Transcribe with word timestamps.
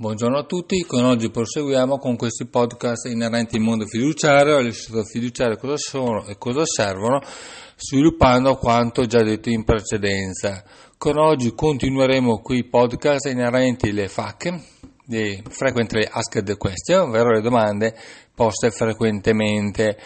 Buongiorno 0.00 0.38
a 0.38 0.44
tutti, 0.44 0.84
con 0.84 1.04
oggi 1.04 1.28
proseguiamo 1.28 1.98
con 1.98 2.14
questi 2.14 2.46
podcast 2.46 3.06
inerenti 3.06 3.56
al 3.56 3.62
mondo 3.62 3.84
fiduciario, 3.84 4.58
alle 4.58 4.70
società 4.70 5.02
fiduciarie 5.02 5.56
cosa 5.56 5.76
sono 5.76 6.24
e 6.28 6.38
cosa 6.38 6.64
servono, 6.64 7.20
sviluppando 7.74 8.54
quanto 8.54 9.06
già 9.06 9.24
detto 9.24 9.50
in 9.50 9.64
precedenza. 9.64 10.62
Con 10.96 11.18
oggi 11.18 11.52
continueremo 11.52 12.38
qui 12.38 12.58
i 12.58 12.68
podcast 12.68 13.26
inerenti 13.26 13.88
alle 13.88 14.06
FAQ, 14.06 14.60
di 15.04 15.42
Frequently 15.48 16.06
Asked 16.08 16.56
Question, 16.56 17.08
ovvero 17.08 17.32
le 17.32 17.40
domande 17.40 17.92
poste 18.32 18.70
frequentemente. 18.70 19.98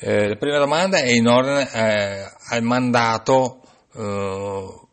Eh, 0.00 0.30
la 0.30 0.34
prima 0.34 0.58
domanda 0.58 0.98
è 0.98 1.12
in 1.12 1.28
ordine 1.28 1.72
eh, 1.72 2.24
al 2.48 2.62
mandato 2.64 3.60
eh, 3.94 4.87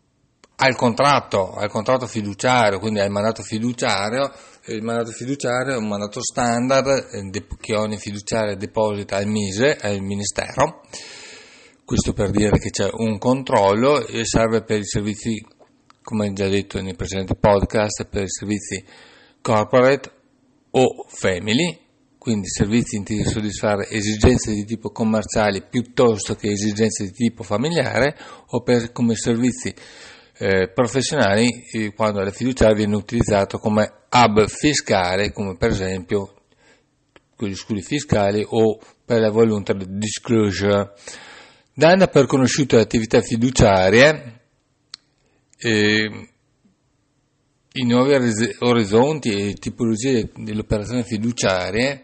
al 0.57 0.75
contratto, 0.75 1.53
al 1.53 1.69
contratto 1.69 2.07
fiduciario, 2.07 2.79
quindi 2.79 2.99
al 2.99 3.09
mandato 3.09 3.43
fiduciario, 3.43 4.31
il 4.67 4.81
mandato 4.81 5.11
fiduciario 5.11 5.73
è 5.73 5.77
un 5.77 5.87
mandato 5.87 6.21
standard 6.21 6.87
eh, 7.11 7.45
che 7.59 7.75
ogni 7.75 7.97
fiduciario 7.97 8.55
deposita 8.55 9.17
al 9.17 9.27
MISE, 9.27 9.75
al 9.75 10.01
Ministero, 10.01 10.81
questo 11.83 12.13
per 12.13 12.31
dire 12.31 12.57
che 12.57 12.69
c'è 12.69 12.89
un 12.91 13.17
controllo 13.17 14.07
e 14.07 14.25
serve 14.25 14.63
per 14.63 14.79
i 14.79 14.85
servizi, 14.85 15.45
come 16.01 16.31
già 16.33 16.47
detto 16.47 16.81
nei 16.81 16.95
precedenti 16.95 17.35
podcast, 17.35 18.05
per 18.05 18.23
i 18.23 18.29
servizi 18.29 18.83
corporate 19.41 20.11
o 20.71 21.05
family, 21.07 21.79
quindi 22.17 22.47
servizi 22.47 22.95
intesi 22.95 23.21
a 23.21 23.29
soddisfare 23.29 23.87
esigenze 23.89 24.51
di 24.51 24.65
tipo 24.65 24.89
commerciale 24.89 25.61
piuttosto 25.61 26.33
che 26.33 26.49
esigenze 26.49 27.03
di 27.03 27.11
tipo 27.11 27.43
familiare 27.43 28.17
o 28.47 28.63
per, 28.63 28.91
come 28.91 29.15
servizi 29.15 29.71
eh, 30.37 30.69
professionali 30.69 31.65
eh, 31.71 31.93
quando 31.93 32.21
la 32.21 32.31
fiducia 32.31 32.73
viene 32.73 32.95
utilizzato 32.95 33.57
come 33.57 33.91
hub 34.11 34.47
fiscale, 34.47 35.31
come 35.31 35.55
per 35.55 35.71
esempio 35.71 36.33
con 37.35 37.49
gli 37.49 37.55
scudi 37.55 37.81
fiscali 37.81 38.45
o 38.47 38.79
per 39.03 39.19
la 39.19 39.29
voluntary 39.29 39.85
disclosure. 39.87 40.93
Dando 41.73 42.07
per 42.07 42.25
conosciute 42.25 42.77
le 42.77 42.83
attività 42.83 43.21
fiduciarie, 43.21 44.41
eh, 45.57 46.29
i 47.73 47.85
nuovi 47.85 48.13
orizzonti 48.59 49.29
e 49.29 49.53
tipologie 49.53 50.31
delle 50.35 50.61
operazioni 50.61 51.03
fiduciarie, 51.03 52.01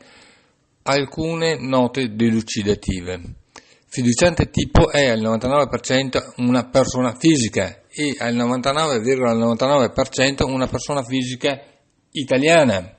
alcune 0.83 1.57
note 1.57 2.13
delucidative. 2.13 3.21
Fiduciante 3.87 4.49
tipo 4.49 4.89
è 4.89 5.07
al 5.07 5.21
99% 5.21 6.33
una 6.37 6.67
persona 6.69 7.15
fisica 7.15 7.80
e 7.93 8.15
al 8.19 8.35
99,99% 8.35 10.49
una 10.49 10.67
persona 10.67 11.03
fisica 11.03 11.61
italiana. 12.11 12.97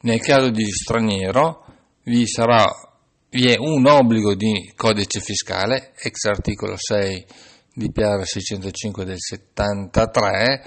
Nel 0.00 0.20
caso 0.20 0.50
di 0.50 0.64
straniero 0.64 1.64
vi 2.04 2.26
sarà 2.26 2.66
vi 3.30 3.46
è 3.46 3.58
un 3.58 3.86
obbligo 3.86 4.34
di 4.34 4.72
codice 4.74 5.20
fiscale, 5.20 5.92
ex 6.00 6.24
articolo 6.24 6.76
6 6.78 7.26
di 7.74 7.92
PR 7.92 8.24
605 8.24 9.04
del 9.04 9.18
73, 9.18 10.62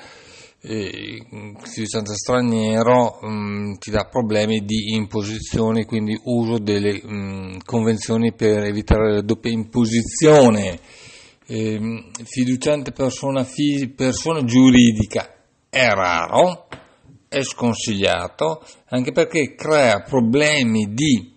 il 0.63 1.57
fiduciante 1.63 2.13
straniero 2.13 3.17
mh, 3.19 3.27
mm, 3.27 3.73
ti 3.79 3.89
dà 3.89 4.05
problemi 4.05 4.63
di 4.63 4.93
imposizione, 4.93 5.85
quindi 5.85 6.15
uso 6.25 6.59
delle 6.59 7.01
mh, 7.03 7.13
mm, 7.13 7.57
convenzioni 7.65 8.31
per 8.33 8.65
evitare 8.65 9.11
la 9.11 9.21
doppia 9.21 9.51
imposizione 9.51 10.79
eh, 11.51 12.05
fiduciante 12.23 12.93
persona, 12.93 13.43
fi, 13.43 13.91
persona 13.93 14.41
giuridica 14.45 15.35
è 15.69 15.89
raro, 15.89 16.67
è 17.27 17.41
sconsigliato, 17.41 18.65
anche 18.87 19.11
perché 19.11 19.53
crea 19.53 20.01
problemi 20.01 20.93
di 20.93 21.33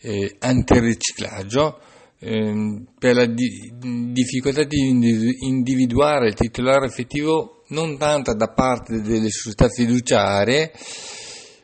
eh, 0.00 0.36
antiriciclaggio, 0.38 1.80
eh, 2.18 2.82
per 2.98 3.14
la 3.14 3.24
di, 3.26 3.72
difficoltà 4.12 4.64
di 4.64 5.34
individuare 5.40 6.28
il 6.28 6.34
titolare 6.34 6.86
effettivo 6.86 7.62
non 7.68 7.96
tanto 7.96 8.34
da 8.34 8.48
parte 8.48 9.00
delle 9.00 9.30
società 9.30 9.68
fiduciarie, 9.70 10.72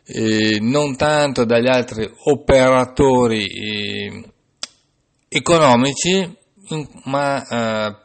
eh, 0.07 0.59
non 0.61 0.97
tanto 0.97 1.45
dagli 1.45 1.69
altri 1.69 2.11
operatori 2.25 3.47
eh, 3.47 4.25
economici, 6.65 7.01
ma 7.05 7.47
eh, 7.47 7.97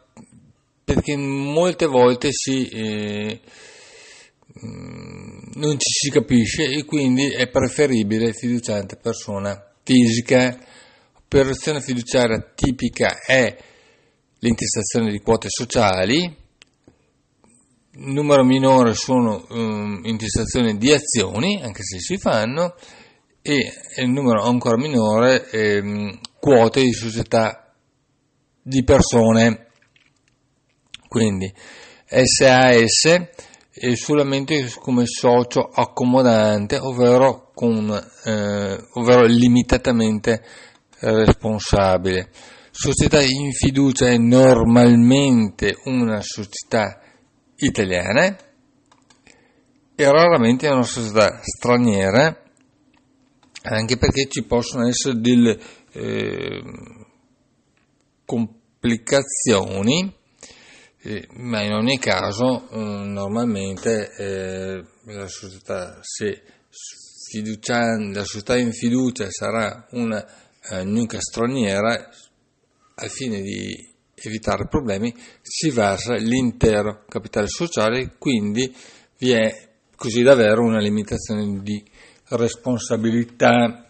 perché 0.83 1.15
molte 1.15 1.85
volte 1.85 2.29
si, 2.31 2.67
eh, 2.67 3.39
mm, 4.65 5.51
non 5.55 5.77
ci 5.79 5.89
si 5.91 6.09
capisce 6.09 6.63
e 6.63 6.83
quindi 6.85 7.31
è 7.31 7.47
preferibile 7.49 8.33
fiduciante 8.33 8.95
persona 8.97 9.71
fisica. 9.83 10.57
Operazione 11.31 11.79
fiduciaria 11.81 12.51
tipica 12.55 13.19
è 13.23 13.55
l'intestazione 14.39 15.11
di 15.11 15.19
quote 15.19 15.47
sociali, 15.49 16.35
numero 17.91 18.43
minore 18.43 18.95
sono 18.95 19.45
um, 19.49 20.01
intestazioni 20.05 20.77
di 20.77 20.91
azioni, 20.91 21.61
anche 21.61 21.83
se 21.83 21.99
si 21.99 22.17
fanno, 22.17 22.73
e 23.41 23.71
il 23.97 24.09
numero 24.09 24.43
ancora 24.43 24.77
minore 24.77 25.49
ehm, 25.49 26.19
quote 26.39 26.81
di 26.81 26.93
società 26.93 27.68
di 28.61 28.83
persone. 28.83 29.67
Quindi 31.07 31.51
SAS 32.05 33.05
è 33.71 33.95
solamente 33.95 34.71
come 34.79 35.05
socio 35.05 35.69
accomodante, 35.71 36.77
ovvero, 36.77 37.51
con, 37.53 37.89
eh, 38.25 38.87
ovvero 38.93 39.25
limitatamente 39.25 40.43
responsabile. 40.99 42.29
Società 42.71 43.21
in 43.21 43.51
fiducia 43.51 44.07
è 44.07 44.17
normalmente 44.17 45.77
una 45.85 46.21
società 46.21 47.01
italiana 47.57 48.37
e 49.95 50.11
raramente 50.11 50.67
una 50.67 50.83
società 50.83 51.39
straniera, 51.41 52.41
anche 53.63 53.97
perché 53.97 54.27
ci 54.29 54.43
possono 54.43 54.87
essere 54.87 55.19
delle 55.19 55.59
eh, 55.91 56.63
complicazioni, 58.29 60.13
eh, 61.01 61.27
ma 61.37 61.63
in 61.63 61.73
ogni 61.73 61.97
caso 61.97 62.69
eh, 62.69 62.77
normalmente 62.77 64.11
eh, 64.15 64.83
la, 65.05 65.27
società, 65.27 65.97
se 66.01 66.43
la 68.13 68.23
società 68.23 68.55
in 68.57 68.71
fiducia 68.71 69.29
sarà 69.31 69.87
una 69.91 70.23
eh, 70.69 70.83
nuca 70.83 71.19
straniera, 71.19 72.09
al 72.95 73.09
fine 73.09 73.41
di 73.41 73.87
evitare 74.13 74.67
problemi, 74.67 75.11
si 75.41 75.71
versa 75.71 76.13
l'intero 76.13 77.05
capitale 77.07 77.47
sociale, 77.47 78.15
quindi 78.19 78.75
vi 79.17 79.31
è 79.31 79.69
così 79.95 80.21
davvero 80.21 80.63
una 80.63 80.79
limitazione 80.79 81.61
di 81.63 81.83
responsabilità 82.29 83.88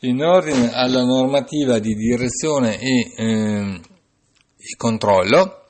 in 0.00 0.22
ordine 0.22 0.72
alla 0.72 1.04
normativa 1.04 1.78
di 1.78 1.94
direzione 1.94 2.78
e, 2.78 3.12
eh, 3.16 3.80
controllo, 4.76 5.66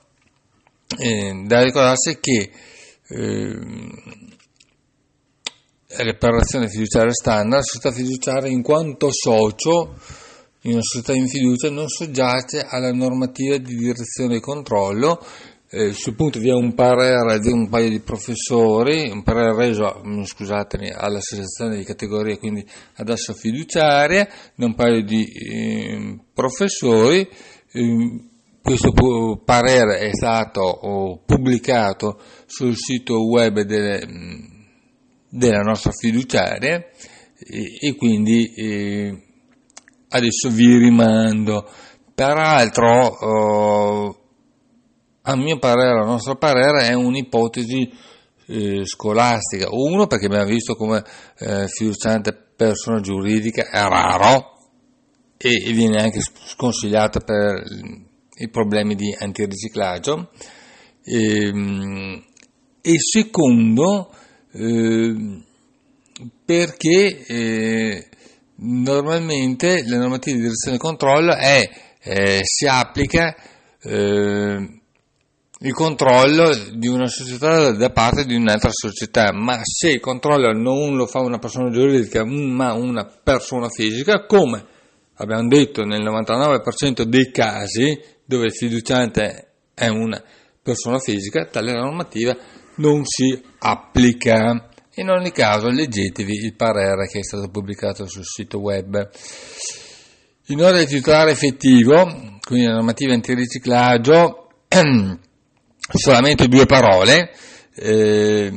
eh, 0.99 1.43
da 1.47 1.63
ricordarsi 1.63 2.19
che 2.21 2.51
eh, 3.09 3.59
reparazione 5.97 6.69
fiduciaria 6.69 7.13
standard, 7.13 7.55
la 7.55 7.63
società 7.63 7.93
fiduciaria 7.93 8.51
in 8.51 8.63
quanto 8.63 9.09
socio 9.11 9.97
in 10.63 10.73
una 10.73 10.83
società 10.83 11.15
in 11.15 11.27
fiducia 11.27 11.71
non 11.71 11.89
soggiace 11.89 12.61
alla 12.61 12.93
normativa 12.93 13.57
di 13.57 13.75
direzione 13.75 14.37
e 14.37 14.41
controllo 14.41 15.25
eh, 15.73 15.93
sul 15.93 16.17
punto 16.17 16.41
vi 16.41 16.49
è 16.49 16.53
un 16.53 16.75
parere 16.75 17.39
di 17.39 17.53
un 17.53 17.69
paio 17.69 17.89
di 17.89 18.01
professori, 18.01 19.09
un 19.09 19.23
parere 19.23 19.55
reso, 19.55 20.03
mm, 20.05 20.25
scusatemi, 20.25 20.91
all'associazione 20.91 21.77
di 21.77 21.85
categoria, 21.85 22.37
quindi 22.39 22.67
adesso 22.97 23.33
fiduciaria, 23.35 24.29
di 24.57 24.65
un 24.65 24.75
paio 24.75 25.05
di 25.05 25.25
eh, 25.27 26.19
professori. 26.35 27.29
Eh, 27.71 28.25
questo 28.61 28.93
parere 29.45 30.01
è 30.01 30.11
stato 30.13 31.23
pubblicato 31.25 32.21
sul 32.47 32.77
sito 32.77 33.25
web 33.27 33.61
delle, 33.61 34.05
mm, 34.07 34.45
della 35.29 35.61
nostra 35.61 35.93
fiduciaria 35.93 36.85
e, 37.39 37.77
e 37.81 37.95
quindi 37.95 38.53
eh, 38.55 39.23
adesso 40.09 40.51
vi 40.51 40.79
rimando. 40.79 41.71
Peraltro, 42.13 43.07
oh, 43.07 44.20
a 45.31 45.37
mio 45.37 45.59
parere, 45.59 46.01
a 46.01 46.05
nostro 46.05 46.37
parere, 46.37 46.89
è 46.89 46.95
un'ipotesi 46.95 47.91
eh, 48.47 48.85
scolastica. 48.85 49.69
Uno, 49.71 50.07
perché 50.07 50.27
abbiamo 50.27 50.47
visto 50.47 50.75
come 50.75 51.05
eh, 51.39 51.67
fiduciante 51.69 52.33
persona 52.57 53.01
giuridica 53.01 53.69
è 53.71 53.81
raro 53.81 54.59
e, 55.37 55.69
e 55.69 55.73
viene 55.73 56.03
anche 56.03 56.21
sconsigliata 56.21 57.21
per 57.21 57.63
i 58.37 58.49
problemi 58.51 58.95
di 58.95 59.15
antiriciclaggio. 59.19 60.31
E, 61.03 61.47
ehm, 61.47 62.25
e 62.83 62.95
secondo, 62.99 64.13
eh, 64.53 65.43
perché 66.45 67.25
eh, 67.27 68.09
normalmente 68.57 69.85
la 69.87 69.99
normativa 69.99 70.37
di 70.37 70.43
direzione 70.43 70.77
e 70.77 70.81
controllo 70.81 71.35
è, 71.35 71.71
eh, 72.03 72.41
si 72.43 72.67
applica 72.67 73.35
eh, 73.83 74.80
il 75.63 75.75
controllo 75.75 76.55
di 76.73 76.89
una 76.89 77.07
società 77.07 77.73
da 77.73 77.91
parte 77.91 78.25
di 78.25 78.35
un'altra 78.35 78.71
società, 78.73 79.31
ma 79.33 79.61
se 79.63 79.91
il 79.91 80.01
controllo 80.01 80.53
non 80.53 80.97
lo 80.97 81.07
fa 81.07 81.21
una 81.21 81.39
persona 81.39 81.71
giuridica 81.71 82.25
ma 82.25 82.73
una 82.73 83.05
persona 83.05 83.69
fisica, 83.69 84.25
come 84.25 84.65
abbiamo 85.17 85.49
detto 85.49 85.85
nel 85.85 86.03
99% 86.03 87.03
dei 87.03 87.31
casi 87.31 88.01
dove 88.25 88.47
il 88.47 88.55
fiduciante 88.55 89.49
è 89.75 89.89
una 89.89 90.23
persona 90.63 90.99
fisica, 90.99 91.45
tale 91.45 91.73
normativa 91.73 92.35
non 92.77 93.05
si 93.05 93.39
applica. 93.59 94.67
In 94.95 95.11
ogni 95.11 95.31
caso 95.31 95.69
leggetevi 95.69 96.33
il 96.33 96.55
parere 96.55 97.07
che 97.07 97.19
è 97.19 97.23
stato 97.23 97.49
pubblicato 97.51 98.07
sul 98.07 98.25
sito 98.25 98.59
web. 98.61 99.11
In 100.47 100.63
ordine 100.63 100.87
titolare 100.87 101.33
effettivo, 101.33 102.39
quindi 102.47 102.67
la 102.67 102.75
normativa 102.75 103.13
antiriciclaggio, 103.13 104.49
solamente 105.99 106.47
due 106.49 106.67
parole. 106.67 107.33
Eh, 107.75 108.51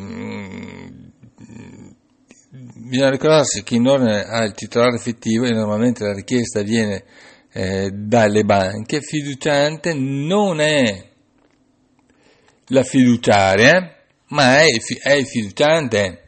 bisogna 2.75 3.09
ricordarsi 3.09 3.63
che 3.63 3.75
in 3.75 3.88
ordine 3.88 4.24
al 4.24 4.53
titolare 4.53 4.95
effettivo, 4.95 5.45
e 5.45 5.51
normalmente 5.51 6.03
la 6.03 6.13
richiesta 6.13 6.62
viene 6.62 7.03
eh, 7.51 7.89
dalle 7.91 8.44
banche, 8.44 9.01
fiduciante 9.01 9.94
non 9.94 10.59
è 10.59 11.09
la 12.68 12.83
fiduciaria, 12.83 13.95
ma 14.27 14.62
è, 14.62 14.68
è 15.01 15.13
il 15.13 15.27
fiduciante, 15.27 16.27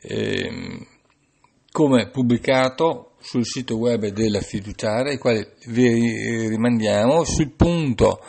eh, 0.00 0.86
come 1.70 2.10
pubblicato 2.10 3.12
sul 3.20 3.44
sito 3.44 3.76
web 3.76 4.06
della 4.06 4.40
fiduciaria, 4.40 5.12
il 5.12 5.18
quale 5.18 5.54
vi 5.66 6.48
rimandiamo 6.48 7.24
sul 7.24 7.52
punto. 7.54 8.22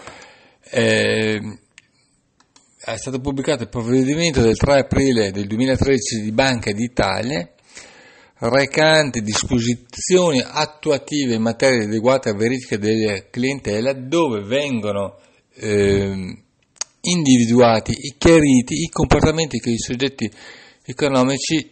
Eh, 0.72 1.40
è 2.82 2.96
stato 2.96 3.20
pubblicato 3.20 3.64
il 3.64 3.70
provvedimento 3.70 4.40
del 4.42 4.56
3 4.56 4.80
aprile 4.80 5.32
del 5.32 5.48
2013 5.48 6.22
di 6.22 6.32
Banca 6.32 6.72
d'Italia 6.72 7.52
recante 8.38 9.20
disposizioni 9.20 10.42
attuative 10.42 11.34
in 11.34 11.42
materia 11.42 11.80
di 11.80 11.86
adeguata 11.88 12.34
verifica 12.34 12.78
della 12.78 13.26
clientela 13.30 13.92
dove 13.92 14.44
vengono 14.44 15.18
eh, 15.56 16.38
individuati 17.02 17.92
e 17.92 18.16
chiariti 18.18 18.76
i 18.76 18.90
comportamenti 18.90 19.60
che 19.60 19.72
i 19.72 19.78
soggetti 19.78 20.32
economici 20.86 21.70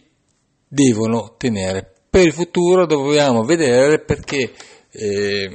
devono 0.68 1.36
tenere. 1.38 1.90
Per 2.10 2.26
il 2.26 2.34
futuro 2.34 2.84
dobbiamo 2.84 3.44
vedere 3.44 4.00
perché 4.00 4.52
eh, 4.90 5.48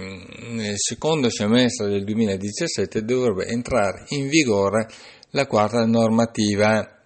nel 0.50 0.76
secondo 0.78 1.30
semestre 1.30 1.90
del 1.90 2.04
2017 2.06 3.04
dovrebbe 3.04 3.46
entrare 3.46 4.06
in 4.10 4.28
vigore 4.28 4.88
la 5.34 5.48
quarta 5.48 5.84
normativa 5.86 7.02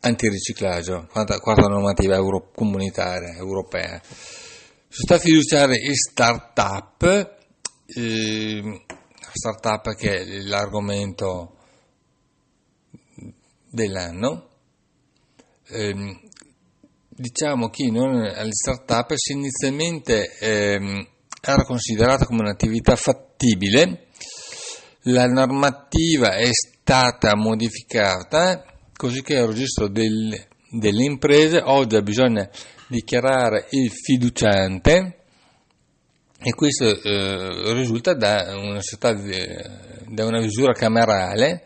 antiriciclaggio, 0.00 1.06
quarta, 1.10 1.38
quarta 1.38 1.68
normativa 1.68 2.16
euro, 2.16 2.50
comunitaria 2.52 3.34
europea. 3.36 4.00
Società 4.88 5.18
fiduciaria 5.18 5.76
e 5.76 5.94
start-up, 5.94 7.36
eh, 7.86 8.84
start-up 9.32 9.94
che 9.94 10.10
è 10.10 10.24
l'argomento 10.42 11.56
dell'anno, 13.70 14.48
eh, 15.68 16.20
diciamo 17.08 17.68
che 17.68 17.84
alle 17.86 18.52
start-up 18.52 19.14
inizialmente 19.30 20.36
eh, 20.38 21.08
era 21.40 21.64
considerata 21.64 22.26
come 22.26 22.40
un'attività 22.40 22.96
fattibile, 22.96 24.05
la 25.08 25.26
normativa 25.26 26.34
è 26.34 26.50
stata 26.52 27.36
modificata 27.36 28.64
così 28.96 29.22
che 29.22 29.34
il 29.34 29.46
registro 29.46 29.88
del, 29.88 30.46
delle 30.70 31.04
imprese 31.04 31.60
oggi 31.62 32.00
bisogna 32.02 32.48
dichiarare 32.88 33.66
il 33.70 33.90
fiduciante 33.90 35.18
e 36.38 36.54
questo 36.54 37.02
eh, 37.02 37.72
risulta 37.72 38.14
da 38.14 38.54
una, 38.56 38.80
da 40.08 40.26
una 40.26 40.40
misura 40.40 40.72
camerale 40.72 41.64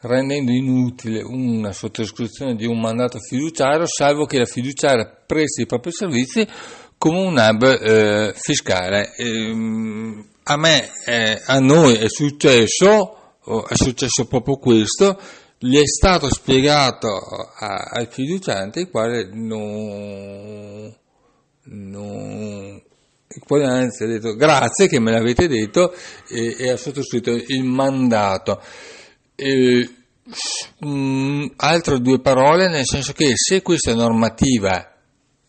rendendo 0.00 0.50
inutile 0.50 1.22
una 1.22 1.72
sottoscrizione 1.72 2.56
di 2.56 2.66
un 2.66 2.80
mandato 2.80 3.18
fiduciario 3.18 3.86
salvo 3.86 4.26
che 4.26 4.38
la 4.38 4.44
fiduciaria 4.44 5.22
presti 5.26 5.62
i 5.62 5.66
propri 5.66 5.92
servizi 5.92 6.46
come 6.98 7.18
un 7.18 7.36
hub 7.36 7.62
eh, 7.64 8.32
fiscale. 8.36 9.12
Ehm, 9.16 10.24
a 10.44 10.56
me, 10.56 10.90
eh, 11.04 11.40
a 11.44 11.58
noi 11.58 11.94
è 11.94 12.08
successo, 12.08 13.36
è 13.68 13.74
successo 13.74 14.26
proprio 14.26 14.56
questo, 14.56 15.18
gli 15.58 15.76
è 15.78 15.86
stato 15.86 16.28
spiegato 16.28 17.08
a, 17.08 17.90
al 17.92 18.08
fiduciante 18.10 18.80
il 18.80 18.90
quale 18.90 19.28
non, 19.32 20.92
non 21.64 22.82
il 23.34 23.42
quale 23.46 23.64
anzi 23.64 24.02
ha 24.02 24.06
detto 24.06 24.34
grazie 24.34 24.88
che 24.88 25.00
me 25.00 25.12
l'avete 25.12 25.48
detto 25.48 25.94
e, 26.28 26.56
e 26.58 26.70
ha 26.70 26.76
sottoscritto 26.76 27.30
il 27.30 27.64
mandato. 27.64 28.60
E, 29.34 29.88
um, 30.80 31.50
altre 31.56 32.00
due 32.00 32.20
parole 32.20 32.68
nel 32.68 32.84
senso 32.84 33.12
che 33.12 33.32
se 33.34 33.62
questa 33.62 33.94
normativa 33.94 34.94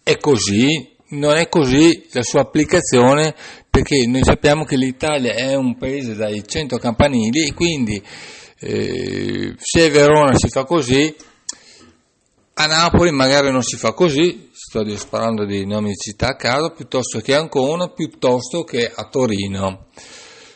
è 0.01 0.17
così, 0.17 0.95
non 1.09 1.35
è 1.35 1.49
così 1.49 2.07
la 2.11 2.23
sua 2.23 2.41
applicazione 2.41 3.35
perché 3.73 4.05
noi 4.05 4.23
sappiamo 4.23 4.65
che 4.65 4.77
l'Italia 4.77 5.33
è 5.33 5.55
un 5.55 5.75
paese 5.75 6.13
dai 6.13 6.43
100 6.45 6.77
campanili 6.77 7.47
e 7.47 7.53
quindi 7.55 7.99
eh, 8.59 9.55
se 9.57 9.85
a 9.85 9.89
Verona 9.89 10.35
si 10.35 10.47
fa 10.47 10.63
così, 10.63 11.11
a 12.53 12.65
Napoli 12.67 13.09
magari 13.09 13.51
non 13.51 13.63
si 13.63 13.75
fa 13.75 13.93
così, 13.93 14.51
sto 14.53 14.85
parlando 15.09 15.43
di 15.47 15.65
nomi 15.65 15.87
di 15.87 15.95
città 15.95 16.27
a 16.27 16.35
caso, 16.35 16.73
piuttosto 16.75 17.19
che 17.19 17.33
a 17.33 17.39
Ancona, 17.39 17.87
piuttosto 17.89 18.63
che 18.63 18.91
a 18.93 19.07
Torino. 19.09 19.87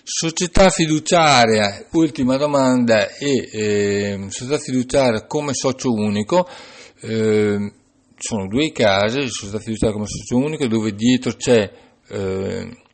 Società 0.03 0.69
fiduciaria, 0.69 1.87
ultima 1.93 2.37
domanda, 2.37 3.09
e 3.15 3.49
eh, 3.51 4.25
società 4.29 4.59
fiduciaria 4.59 5.25
come 5.25 5.55
socio 5.55 5.91
unico, 5.91 6.47
eh, 6.99 7.73
sono 8.15 8.47
due 8.47 8.71
casi, 8.71 9.27
società 9.27 9.57
fiduciaria 9.57 9.95
come 9.95 10.05
socio 10.05 10.37
unico 10.37 10.67
dove 10.67 10.93
dietro 10.93 11.33
c'è 11.33 11.71
eh, 12.09 12.85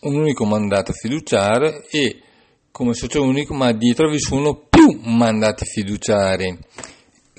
un 0.00 0.14
unico 0.14 0.44
mandato 0.44 0.92
fiduciario 0.92 1.82
e 1.90 2.22
come 2.70 2.94
socio 2.94 3.22
unico, 3.22 3.54
ma 3.54 3.72
dietro 3.72 4.08
vi 4.08 4.20
sono 4.20 4.66
più 4.68 5.00
mandati 5.02 5.64
fiduciari. 5.64 6.58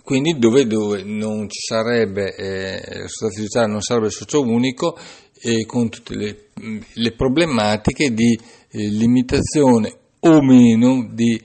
Quindi 0.04 0.38
dove, 0.38 0.66
dove 0.66 1.04
non 1.04 1.48
ci 1.50 1.60
sarebbe, 1.62 2.36
eh, 2.36 3.08
società 3.08 3.36
fiduciaria 3.36 3.72
non 3.72 3.82
sarebbe 3.82 4.10
socio 4.10 4.42
unico 4.42 4.98
e 5.42 5.66
con 5.66 5.88
tutte 5.90 6.16
le, 6.16 6.50
le 6.94 7.12
problematiche 7.14 8.14
di 8.14 8.38
eh, 8.72 8.88
limitazione 8.90 9.94
o 10.20 10.42
meno 10.42 11.08
di 11.14 11.42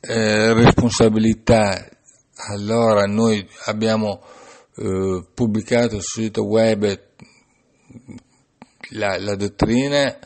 eh, 0.00 0.52
responsabilità. 0.52 1.88
Allora 2.50 3.04
noi 3.06 3.44
abbiamo 3.64 4.20
eh, 4.76 5.24
pubblicato 5.34 6.00
sul 6.00 6.24
sito 6.24 6.44
web 6.44 7.00
la, 8.94 9.18
la 9.18 9.36
dottrina 9.36 10.18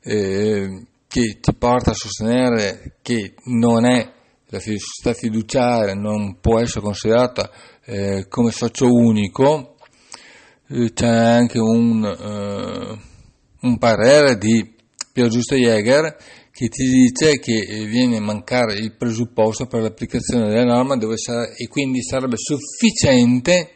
eh, 0.00 0.86
che 1.06 1.38
ti 1.40 1.54
porta 1.54 1.92
a 1.92 1.94
sostenere 1.94 2.96
che 3.02 3.34
non 3.44 3.86
è 3.86 4.14
la 4.48 4.60
società 4.60 5.12
fiduciaria 5.12 5.94
non 5.94 6.38
può 6.40 6.60
essere 6.60 6.82
considerata 6.82 7.50
eh, 7.84 8.26
come 8.28 8.50
socio 8.50 8.86
unico, 8.86 9.76
eh, 10.68 10.92
c'è 10.92 11.06
anche 11.06 11.58
un, 11.58 12.04
eh, 12.04 12.98
un, 13.60 13.78
parere 13.78 14.38
di 14.38 14.74
Pier 15.12 15.28
Giusto 15.28 15.56
Jäger 15.56 16.16
che 16.50 16.68
ti 16.68 16.86
dice 16.88 17.38
che 17.38 17.58
eh, 17.58 17.84
viene 17.86 18.18
a 18.18 18.20
mancare 18.20 18.74
il 18.74 18.94
presupposto 18.96 19.66
per 19.66 19.82
l'applicazione 19.82 20.48
della 20.48 20.64
norma 20.64 20.96
sarà, 21.16 21.52
e 21.54 21.68
quindi 21.68 22.02
sarebbe 22.02 22.36
sufficiente 22.36 23.75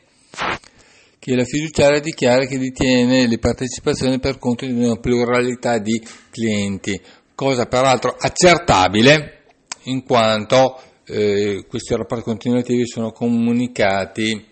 che 1.21 1.37
la 1.37 1.45
fiduciaria 1.45 2.01
dichiara 2.01 2.47
che 2.47 2.59
detiene 2.59 3.29
le 3.29 3.39
partecipazioni 3.39 4.19
per 4.19 4.39
conto 4.39 4.65
di 4.65 4.73
una 4.73 4.97
pluralità 4.97 5.79
di 5.79 6.03
clienti 6.31 6.99
cosa 7.35 7.67
peraltro 7.67 8.17
accertabile 8.19 9.43
in 9.85 10.03
quanto 10.03 10.81
eh, 11.07 11.65
questi 11.69 11.95
rapporti 11.95 12.25
continuativi 12.25 12.87
sono 12.87 13.13
comunicati 13.13 14.47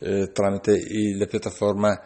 eh, 0.00 0.30
tramite 0.32 0.72
il, 0.72 1.16
la 1.16 1.26
piattaforma 1.26 2.00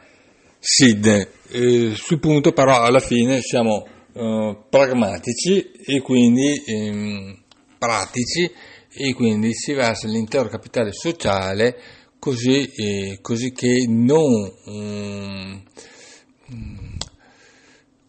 SID. 0.58 1.28
Eh, 1.50 1.92
sul 1.94 2.18
punto 2.18 2.52
però 2.52 2.82
alla 2.82 3.00
fine 3.00 3.40
siamo 3.40 3.86
eh, 4.14 4.56
pragmatici 4.68 5.70
e 5.84 6.00
quindi 6.00 6.62
ehm, 6.64 7.42
pratici 7.78 8.50
e 8.94 9.14
quindi 9.14 9.54
si 9.54 9.72
versa 9.72 10.06
l'intero 10.06 10.48
capitale 10.48 10.92
sociale 10.92 11.76
così, 12.22 12.70
eh, 12.76 13.18
così 13.20 13.50
che 13.50 13.84
non 13.88 14.48
um, 14.66 15.62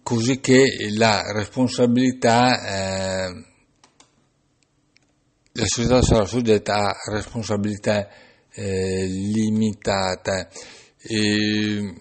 così 0.03 0.39
che 0.39 0.63
la 0.95 1.31
responsabilità 1.31 3.25
eh, 3.25 3.45
la 5.53 5.65
società 5.65 6.03
sarà 6.03 6.25
soggetta 6.25 6.75
a 6.75 7.11
responsabilità 7.11 8.07
eh, 8.51 9.05
limitate. 9.07 10.49
E, 11.01 11.93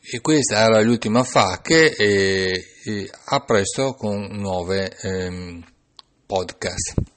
e, 0.00 0.20
questa 0.22 0.64
era 0.64 0.80
l'ultima 0.80 1.24
FAC 1.24 1.70
e, 1.70 2.52
e 2.84 3.10
a 3.26 3.40
presto 3.40 3.92
con 3.92 4.28
nuove 4.32 4.96
ehm, 5.02 5.62
podcast. 6.24 7.11